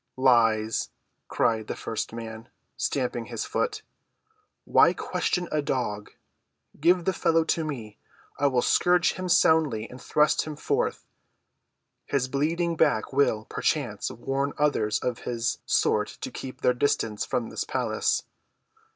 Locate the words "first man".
1.75-2.49